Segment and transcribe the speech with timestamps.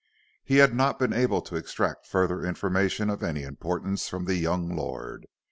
[0.43, 4.75] He had not been able to extract further information of any importance from the young
[4.75, 5.27] lord.